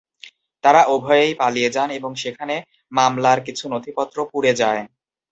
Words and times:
তারা 0.63 0.81
উভয়েই 0.95 1.33
পালিয়ে 1.41 1.69
যান 1.75 1.89
এবং 1.97 2.11
সেখানে 2.23 2.55
মামলার 2.91 3.39
কিছু 3.47 3.65
নথিপত্র 3.73 4.17
পুড়ে 4.31 4.51
যায়। 4.61 4.81